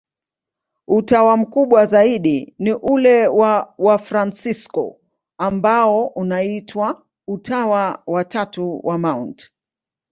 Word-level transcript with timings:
Utawa 0.87 1.37
mkubwa 1.37 1.85
zaidi 1.85 2.55
ni 2.59 2.73
ule 2.73 3.27
wa 3.27 3.73
Wafransisko, 3.77 4.99
ambao 5.37 6.07
unaitwa 6.07 7.05
Utawa 7.27 8.03
wa 8.07 8.25
Tatu 8.25 8.79
wa 8.87 8.97
Mt. 8.97 9.51